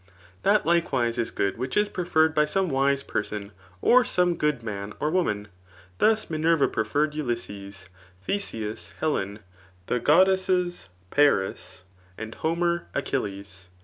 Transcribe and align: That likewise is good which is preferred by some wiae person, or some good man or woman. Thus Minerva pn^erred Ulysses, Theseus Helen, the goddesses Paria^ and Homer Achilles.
That 0.41 0.65
likewise 0.65 1.19
is 1.19 1.29
good 1.29 1.59
which 1.59 1.77
is 1.77 1.87
preferred 1.87 2.33
by 2.33 2.45
some 2.45 2.71
wiae 2.71 3.05
person, 3.05 3.51
or 3.83 4.03
some 4.03 4.35
good 4.35 4.63
man 4.63 4.95
or 4.99 5.11
woman. 5.11 5.47
Thus 5.99 6.27
Minerva 6.27 6.67
pn^erred 6.67 7.13
Ulysses, 7.13 7.85
Theseus 8.23 8.93
Helen, 8.99 9.41
the 9.85 9.99
goddesses 9.99 10.89
Paria^ 11.11 11.83
and 12.17 12.33
Homer 12.33 12.87
Achilles. 12.95 13.69